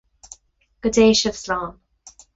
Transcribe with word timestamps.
Go 0.81 0.89
dté 0.95 1.05
sibh 1.21 1.39
slán 1.43 1.71